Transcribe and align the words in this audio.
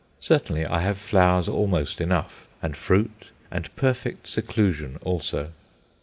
Certainly 0.19 0.65
I 0.65 0.81
have 0.81 0.97
flowers 0.97 1.47
almost 1.47 2.01
enough, 2.01 2.47
and 2.59 2.75
fruit, 2.75 3.27
and 3.51 3.69
perfect 3.75 4.25
seclusion 4.27 4.97
also. 5.03 5.51